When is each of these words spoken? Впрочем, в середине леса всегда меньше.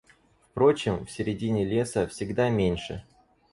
Впрочем, 0.49 1.05
в 1.05 1.11
середине 1.11 1.63
леса 1.63 2.07
всегда 2.07 2.49
меньше. 2.49 3.05